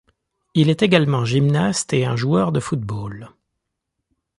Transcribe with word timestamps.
Il 0.55 0.71
est 0.71 0.81
également 0.81 1.25
gymnaste 1.25 1.93
et 1.93 2.05
un 2.05 2.15
joueur 2.15 2.51
de 2.51 2.59
football. 2.59 3.29